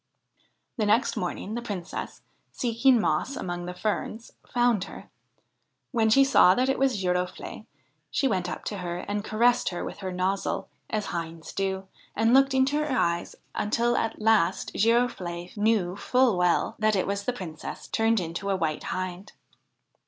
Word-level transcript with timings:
The 0.77 0.87
next 0.87 1.15
morning 1.15 1.53
the 1.53 1.61
Princess, 1.61 2.23
seeking 2.51 2.99
moss 2.99 3.35
among 3.35 3.67
the 3.67 3.75
ferns, 3.75 4.31
found 4.51 4.85
her. 4.85 5.11
When 5.91 6.09
she 6.09 6.23
saw 6.23 6.55
that 6.55 6.69
it 6.69 6.79
was 6.79 6.99
Girofle'e, 7.03 7.67
she 8.09 8.27
went 8.27 8.49
up 8.49 8.65
to 8.65 8.79
her 8.79 8.97
and 9.07 9.23
caressed 9.23 9.69
her 9.69 9.85
with 9.85 9.99
her 9.99 10.11
nozzle, 10.11 10.69
as 10.89 11.05
hinds 11.13 11.53
do, 11.53 11.85
and 12.15 12.33
looked 12.33 12.55
into 12.55 12.77
her 12.83 12.91
eyes 12.97 13.35
until 13.53 13.95
at 13.95 14.19
last 14.19 14.71
Girofle'e 14.73 15.55
knew 15.55 15.95
full 15.95 16.35
well 16.35 16.75
that 16.79 16.95
it 16.95 17.05
was 17.05 17.25
the 17.25 17.31
Princess 17.33 17.85
turned 17.87 18.19
into 18.19 18.49
a 18.49 18.55
White 18.55 18.85
Hind. 18.85 19.33